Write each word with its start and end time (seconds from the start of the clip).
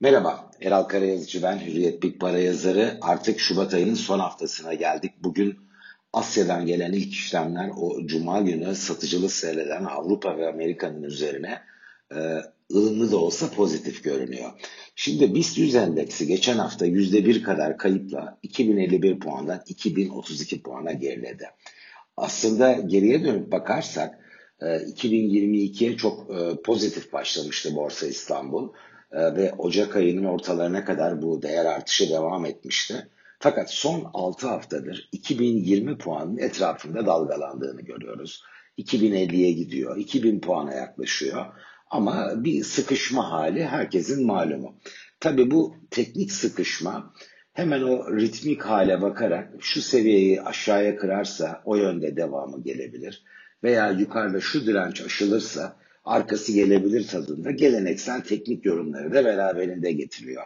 Merhaba, 0.00 0.50
Eral 0.60 0.82
Karayazıcı 0.82 1.42
ben, 1.42 1.58
Hürriyet 1.58 2.02
Big 2.02 2.20
Para 2.20 2.38
yazarı. 2.38 2.98
Artık 3.00 3.40
Şubat 3.40 3.74
ayının 3.74 3.94
son 3.94 4.18
haftasına 4.18 4.74
geldik. 4.74 5.12
Bugün 5.22 5.58
Asya'dan 6.12 6.66
gelen 6.66 6.92
ilk 6.92 7.12
işlemler 7.12 7.70
o 7.76 8.06
Cuma 8.06 8.40
günü 8.40 8.74
satıcılı 8.74 9.28
seyreden 9.28 9.84
Avrupa 9.84 10.38
ve 10.38 10.48
Amerika'nın 10.48 11.02
üzerine 11.02 11.62
e, 12.14 12.16
ılımlı 12.74 13.12
da 13.12 13.16
olsa 13.16 13.50
pozitif 13.50 14.04
görünüyor. 14.04 14.50
Şimdi 14.96 15.34
BIST 15.34 15.58
100 15.58 15.74
endeksi 15.74 16.26
geçen 16.26 16.58
hafta 16.58 16.86
%1 16.86 17.42
kadar 17.42 17.78
kayıpla 17.78 18.38
2051 18.42 19.20
puandan 19.20 19.62
2032 19.66 20.62
puana 20.62 20.92
geriledi. 20.92 21.46
Aslında 22.16 22.72
geriye 22.72 23.24
dönüp 23.24 23.52
bakarsak 23.52 24.18
2022'ye 24.60 25.90
e, 25.90 25.96
çok 25.96 26.30
e, 26.30 26.62
pozitif 26.62 27.12
başlamıştı 27.12 27.76
Borsa 27.76 28.06
İstanbul 28.06 28.68
ve 29.12 29.52
Ocak 29.58 29.96
ayının 29.96 30.24
ortalarına 30.24 30.84
kadar 30.84 31.22
bu 31.22 31.42
değer 31.42 31.64
artışı 31.64 32.10
devam 32.10 32.44
etmişti. 32.44 33.08
Fakat 33.38 33.70
son 33.70 34.10
6 34.14 34.48
haftadır 34.48 35.08
2020 35.12 35.98
puanın 35.98 36.36
etrafında 36.36 37.06
dalgalandığını 37.06 37.82
görüyoruz. 37.82 38.42
2050'ye 38.78 39.52
gidiyor, 39.52 39.96
2000 39.96 40.40
puana 40.40 40.74
yaklaşıyor. 40.74 41.46
Ama 41.90 42.44
bir 42.44 42.64
sıkışma 42.64 43.30
hali 43.30 43.64
herkesin 43.64 44.26
malumu. 44.26 44.74
Tabi 45.20 45.50
bu 45.50 45.74
teknik 45.90 46.32
sıkışma 46.32 47.14
hemen 47.52 47.82
o 47.82 48.16
ritmik 48.16 48.62
hale 48.62 49.02
bakarak 49.02 49.52
şu 49.60 49.82
seviyeyi 49.82 50.42
aşağıya 50.42 50.96
kırarsa 50.96 51.62
o 51.64 51.76
yönde 51.76 52.16
devamı 52.16 52.62
gelebilir. 52.62 53.24
Veya 53.64 53.90
yukarıda 53.90 54.40
şu 54.40 54.66
direnç 54.66 55.00
aşılırsa 55.00 55.76
arkası 56.08 56.52
gelebilir 56.52 57.06
tadında 57.06 57.50
geleneksel 57.50 58.20
teknik 58.20 58.64
yorumları 58.64 59.14
da 59.14 59.24
beraberinde 59.24 59.92
getiriyor. 59.92 60.42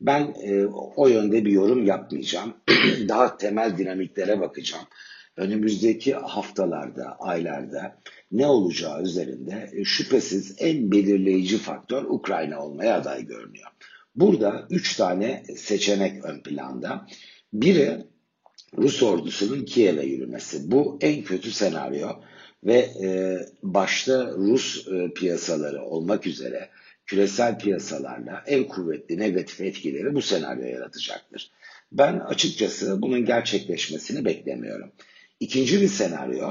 Ben 0.00 0.34
e, 0.42 0.66
o 0.96 1.08
yönde 1.08 1.44
bir 1.44 1.52
yorum 1.52 1.86
yapmayacağım. 1.86 2.54
Daha 3.08 3.36
temel 3.36 3.78
dinamiklere 3.78 4.40
bakacağım. 4.40 4.84
Önümüzdeki 5.36 6.14
haftalarda, 6.14 7.16
aylarda 7.18 7.98
ne 8.32 8.46
olacağı 8.46 9.02
üzerinde 9.02 9.70
e, 9.72 9.84
şüphesiz 9.84 10.54
en 10.58 10.92
belirleyici 10.92 11.58
faktör 11.58 12.04
Ukrayna 12.04 12.64
olmaya 12.64 12.94
aday 12.94 13.26
görünüyor. 13.26 13.68
Burada 14.16 14.66
üç 14.70 14.96
tane 14.96 15.44
seçenek 15.56 16.24
ön 16.24 16.42
planda. 16.42 17.06
Biri 17.52 17.98
Rus 18.78 19.02
ordusunun 19.02 19.64
Kiev'e 19.64 20.06
yürümesi. 20.06 20.70
Bu 20.70 20.98
en 21.00 21.22
kötü 21.22 21.50
senaryo 21.50 22.08
ve 22.64 22.78
e, 23.02 23.38
başta 23.62 24.26
Rus 24.26 24.88
e, 24.88 25.12
piyasaları 25.14 25.82
olmak 25.82 26.26
üzere 26.26 26.68
küresel 27.06 27.58
piyasalarla 27.58 28.42
en 28.46 28.64
kuvvetli 28.64 29.18
negatif 29.18 29.60
etkileri 29.60 30.14
bu 30.14 30.22
senaryo 30.22 30.66
yaratacaktır. 30.66 31.50
Ben 31.92 32.18
açıkçası 32.18 33.02
bunun 33.02 33.24
gerçekleşmesini 33.24 34.24
beklemiyorum. 34.24 34.92
İkinci 35.40 35.80
bir 35.80 35.88
senaryo 35.88 36.48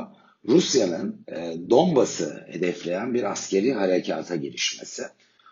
Rusya'nın 0.47 1.25
e, 1.27 1.69
Donbas'ı 1.69 2.43
hedefleyen 2.47 3.13
bir 3.13 3.31
askeri 3.31 3.73
harekata 3.73 4.35
girişmesi. 4.35 5.03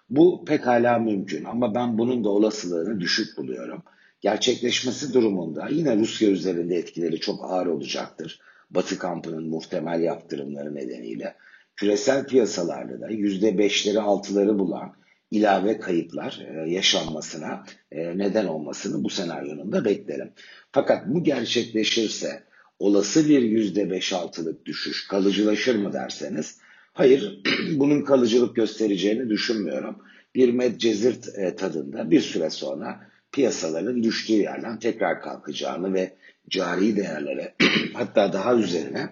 Bu 0.09 0.45
pekala 0.45 0.99
mümkün 0.99 1.43
ama 1.43 1.75
ben 1.75 1.97
bunun 1.97 2.23
da 2.23 2.29
olasılığını 2.29 2.99
düşük 2.99 3.37
buluyorum. 3.37 3.83
Gerçekleşmesi 4.21 5.13
durumunda 5.13 5.67
yine 5.69 5.97
Rusya 5.97 6.29
üzerinde 6.29 6.75
etkileri 6.75 7.19
çok 7.19 7.43
ağır 7.43 7.65
olacaktır. 7.65 8.39
Batı 8.69 8.97
kampının 8.97 9.49
muhtemel 9.49 10.01
yaptırımları 10.01 10.75
nedeniyle 10.75 11.35
küresel 11.75 12.27
piyasalarda 12.27 13.01
da 13.01 13.07
%5'leri 13.07 13.97
6'ları 13.97 14.59
bulan 14.59 14.95
ilave 15.31 15.79
kayıplar 15.79 16.45
e, 16.47 16.69
yaşanmasına 16.69 17.63
e, 17.91 18.17
neden 18.17 18.45
olmasını 18.45 19.03
bu 19.03 19.09
senaryonun 19.09 19.71
da 19.71 19.85
beklerim. 19.85 20.31
Fakat 20.71 21.07
bu 21.07 21.23
gerçekleşirse 21.23 22.43
olası 22.79 23.29
bir 23.29 23.41
%5-6'lık 23.41 24.65
düşüş 24.65 25.07
kalıcılaşır 25.07 25.75
mı 25.75 25.93
derseniz 25.93 26.59
hayır 26.93 27.41
bunun 27.71 28.01
kalıcılık 28.01 28.55
göstereceğini 28.55 29.29
düşünmüyorum. 29.29 29.97
Bir 30.35 30.53
medcezirt 30.53 31.37
e, 31.37 31.55
tadında 31.55 32.11
bir 32.11 32.21
süre 32.21 32.49
sonra 32.49 33.14
piyasaların 33.35 34.03
düştüğü 34.03 34.33
yerden 34.33 34.79
tekrar 34.79 35.21
kalkacağını 35.21 35.93
ve 35.93 36.13
cari 36.49 36.97
değerlere 36.97 37.55
hatta 37.93 38.33
daha 38.33 38.55
üzerine 38.55 39.09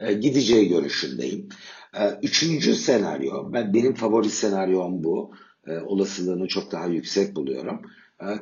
e, 0.00 0.12
gideceği 0.12 0.68
görüşündeyim. 0.68 1.48
E, 1.94 2.18
üçüncü 2.22 2.74
senaryo, 2.74 3.52
ben 3.52 3.74
benim 3.74 3.94
favori 3.94 4.30
senaryom 4.30 5.04
bu. 5.04 5.32
E, 5.66 5.78
olasılığını 5.78 6.48
çok 6.48 6.72
daha 6.72 6.86
yüksek 6.86 7.36
buluyorum. 7.36 7.82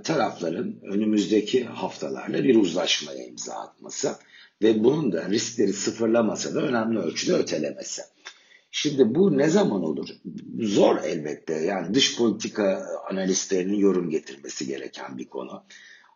Tarafların 0.05 0.77
önümüzdeki 0.83 1.65
haftalarda 1.65 2.45
bir 2.45 2.57
uzlaşmaya 2.57 3.25
imza 3.25 3.55
atması 3.55 4.17
ve 4.63 4.85
bunun 4.85 5.13
da 5.13 5.31
riskleri 5.31 5.73
sıfırlamasa 5.73 6.55
da 6.55 6.63
önemli 6.63 6.99
ölçüde 6.99 7.33
ötelemesi. 7.35 8.03
Şimdi 8.75 9.15
bu 9.15 9.39
ne 9.39 9.49
zaman 9.49 9.83
olur? 9.83 10.09
Zor 10.61 10.97
elbette. 11.05 11.55
Yani 11.55 11.95
dış 11.95 12.19
politika 12.19 12.87
analistlerinin 13.11 13.77
yorum 13.77 14.11
getirmesi 14.11 14.67
gereken 14.67 15.19
bir 15.19 15.29
konu. 15.29 15.65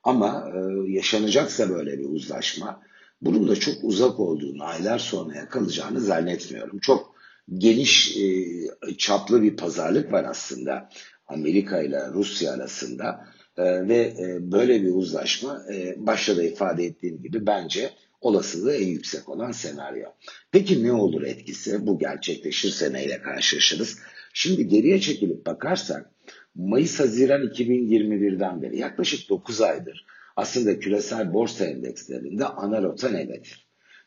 Ama 0.05 0.51
e, 0.55 0.91
yaşanacaksa 0.93 1.71
böyle 1.71 1.99
bir 1.99 2.05
uzlaşma 2.05 2.83
bunun 3.23 3.49
da 3.49 3.57
çok 3.57 3.75
uzak 3.83 4.21
olduğunu, 4.21 4.65
aylar 4.65 4.99
sonraya 4.99 5.49
kalacağını 5.49 6.01
zannetmiyorum. 6.01 6.79
Çok 6.79 7.15
geniş 7.55 8.17
e, 8.17 8.97
çaplı 8.99 9.43
bir 9.43 9.57
pazarlık 9.57 10.13
var 10.13 10.25
aslında 10.25 10.89
Amerika 11.27 11.83
ile 11.83 12.09
Rusya 12.13 12.53
arasında 12.53 13.27
e, 13.57 13.89
ve 13.89 14.15
e, 14.19 14.53
böyle 14.53 14.83
bir 14.83 14.95
uzlaşma 14.95 15.63
e, 15.73 15.95
başta 16.07 16.37
da 16.37 16.43
ifade 16.43 16.85
ettiğim 16.85 17.23
gibi 17.23 17.47
bence 17.47 17.91
olasılığı 18.21 18.77
en 18.77 18.87
yüksek 18.87 19.29
olan 19.29 19.53
senaryo. 19.53 20.09
Peki 20.53 20.85
ne 20.85 20.93
olur 20.93 21.23
etkisi? 21.23 21.87
Bu 21.87 21.99
gerçekleşirse 21.99 22.93
neyle 22.93 23.23
karşılaşırız? 23.23 23.99
Şimdi 24.35 24.69
geriye 24.69 25.01
çekilip 25.01 25.47
bakarsak 25.47 26.11
Mayıs-Haziran 26.55 27.43
2021'den 27.43 28.63
beri 28.63 28.79
yaklaşık 28.79 29.29
9 29.29 29.61
aydır 29.61 30.07
aslında 30.37 30.79
küresel 30.79 31.33
borsa 31.33 31.65
endekslerinde 31.65 32.45
ana 32.45 32.83
rota 32.83 33.09
negatif. 33.09 33.57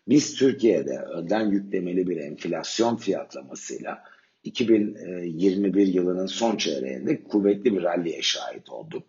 Biz 0.08 0.36
Türkiye'de 0.36 0.98
önden 0.98 1.50
yüklemeli 1.50 2.08
bir 2.08 2.18
enflasyon 2.18 2.96
fiyatlamasıyla 2.96 4.04
2021 4.44 5.88
yılının 5.88 6.26
son 6.26 6.58
çeyreğinde 6.58 7.24
kuvvetli 7.24 7.74
bir 7.74 7.84
ralliye 7.84 8.22
şahit 8.22 8.70
olduk. 8.70 9.04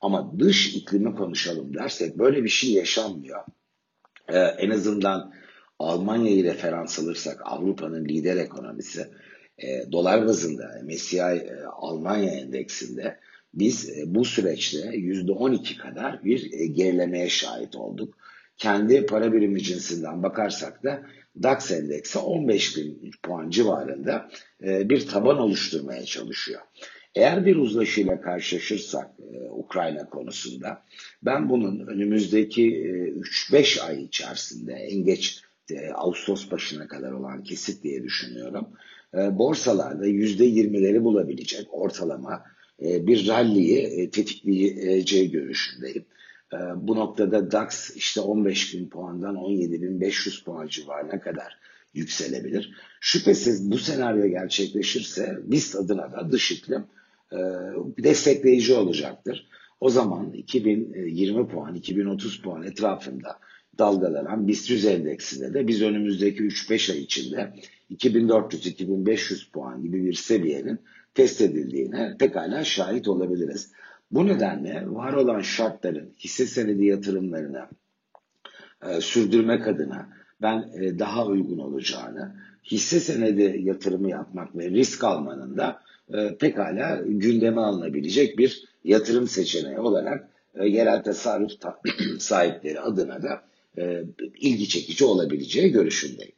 Ama 0.00 0.38
dış 0.38 0.76
iklimi 0.76 1.14
konuşalım 1.14 1.74
dersek 1.74 2.18
böyle 2.18 2.44
bir 2.44 2.48
şey 2.48 2.72
yaşanmıyor. 2.72 3.44
Ee, 4.28 4.38
en 4.38 4.70
azından 4.70 5.32
Almanya'yı 5.78 6.44
referans 6.44 6.98
alırsak 6.98 7.40
Avrupa'nın 7.44 8.04
lider 8.04 8.36
ekonomisi 8.36 9.06
e, 9.58 9.92
dolar 9.92 10.26
bazında 10.26 10.82
MSCI 10.84 11.18
e, 11.18 11.64
Almanya 11.72 12.30
endeksinde 12.30 13.18
biz 13.54 13.98
e, 13.98 14.14
bu 14.14 14.24
süreçte 14.24 14.78
%12 14.78 15.76
kadar 15.76 16.24
bir 16.24 16.52
e, 16.52 16.66
gerilemeye 16.66 17.28
şahit 17.28 17.76
olduk. 17.76 18.18
Kendi 18.56 19.06
para 19.06 19.32
birimi 19.32 19.62
cinsinden 19.62 20.22
bakarsak 20.22 20.84
da 20.84 21.02
DAX 21.42 21.70
endeksi 21.70 22.18
15 22.18 22.76
bin 22.76 23.10
puan 23.22 23.50
civarında 23.50 24.28
e, 24.62 24.88
bir 24.88 25.08
taban 25.08 25.38
oluşturmaya 25.38 26.04
çalışıyor. 26.04 26.60
Eğer 27.16 27.46
bir 27.46 27.56
uzlaşıyla 27.56 28.20
karşılaşırsak 28.20 29.10
Ukrayna 29.50 30.10
konusunda 30.10 30.82
ben 31.22 31.50
bunun 31.50 31.86
önümüzdeki 31.86 32.70
3-5 33.50 33.82
ay 33.82 34.02
içerisinde 34.02 34.72
en 34.72 35.04
geç 35.04 35.42
Ağustos 35.94 36.50
başına 36.50 36.88
kadar 36.88 37.12
olan 37.12 37.42
kesit 37.42 37.82
diye 37.82 38.02
düşünüyorum. 38.02 38.68
Borsalarda 39.14 40.06
%20'leri 40.06 41.04
bulabilecek 41.04 41.68
ortalama 41.70 42.44
e, 42.82 43.06
bir 43.06 43.28
ralliyi 43.28 43.78
e, 43.78 44.10
tetikleyeceği 44.10 45.30
görüşündeyim. 45.30 46.04
E, 46.52 46.56
bu 46.76 46.96
noktada 46.96 47.50
DAX 47.50 47.96
işte 47.96 48.20
15 48.20 48.74
bin 48.74 48.88
puandan 48.88 49.36
17 49.36 49.82
bin 49.82 50.00
500 50.00 50.44
puan 50.44 50.66
civarına 50.66 51.20
kadar 51.20 51.58
yükselebilir. 51.94 52.74
Şüphesiz 53.00 53.70
bu 53.70 53.78
senaryo 53.78 54.26
gerçekleşirse 54.26 55.38
BIST 55.44 55.76
adına 55.76 56.12
da 56.12 56.32
dış 56.32 56.52
iklim 56.52 56.84
destekleyici 57.98 58.74
olacaktır. 58.74 59.46
O 59.80 59.90
zaman 59.90 60.32
2020 60.32 61.48
puan, 61.48 61.74
2030 61.74 62.42
puan 62.42 62.62
etrafında 62.62 63.38
dalgalanan 63.78 64.48
BIST 64.48 64.70
100 64.70 64.86
endeksinde 64.86 65.54
de 65.54 65.68
biz 65.68 65.82
önümüzdeki 65.82 66.42
3-5 66.42 66.92
ay 66.92 66.98
içinde 66.98 67.52
2400-2500 67.90 69.50
puan 69.50 69.82
gibi 69.82 70.04
bir 70.04 70.12
seviyenin 70.12 70.78
test 71.14 71.40
edildiğine 71.40 72.16
pekala 72.18 72.64
şahit 72.64 73.08
olabiliriz. 73.08 73.72
Bu 74.10 74.26
nedenle 74.26 74.84
var 74.86 75.12
olan 75.12 75.40
şartların 75.40 76.12
hisse 76.18 76.46
senedi 76.46 76.84
yatırımlarına 76.84 77.70
e, 78.88 79.00
sürdürmek 79.00 79.68
adına 79.68 80.08
ben 80.42 80.70
e, 80.80 80.98
daha 80.98 81.26
uygun 81.26 81.58
olacağını, 81.58 82.36
hisse 82.64 83.00
senedi 83.00 83.60
yatırımı 83.62 84.10
yapmak 84.10 84.56
ve 84.56 84.70
risk 84.70 85.04
almanın 85.04 85.56
da 85.56 85.80
e, 86.14 86.36
pekala 86.36 87.02
gündeme 87.06 87.60
alınabilecek 87.60 88.38
bir 88.38 88.64
yatırım 88.84 89.28
seçeneği 89.28 89.78
olarak 89.78 90.28
e, 90.54 90.66
yerel 90.66 91.02
tasarruf 91.02 91.52
sahipleri 92.18 92.80
adına 92.80 93.22
da 93.22 93.42
e, 93.78 94.02
ilgi 94.40 94.68
çekici 94.68 95.04
olabileceği 95.04 95.72
görüşündeyim. 95.72 96.35